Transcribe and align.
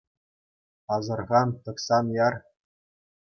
Асӑрхан, 0.93 1.49
тӑкса 1.63 1.97
ан 2.01 2.07
яр. 2.27 2.33